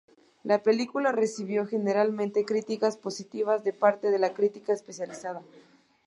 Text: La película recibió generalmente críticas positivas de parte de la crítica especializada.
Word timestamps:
La 0.41 0.63
película 0.63 1.11
recibió 1.11 1.67
generalmente 1.67 2.43
críticas 2.43 2.97
positivas 2.97 3.63
de 3.63 3.71
parte 3.71 4.09
de 4.09 4.17
la 4.17 4.33
crítica 4.33 4.73
especializada. 4.73 5.43